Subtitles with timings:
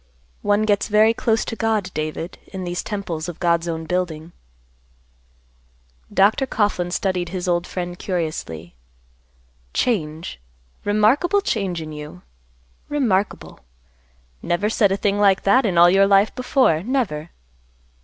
[0.41, 4.31] One gets very close to God, David, in these temples of God's own building."
[6.11, 6.47] Dr.
[6.47, 8.73] Coughlan studied his old friend curiously;
[9.75, 10.39] "Change;
[10.83, 12.23] remarkable change in you!
[12.89, 13.59] Remarkable!
[14.41, 17.29] Never said a thing like that in all your life before, never."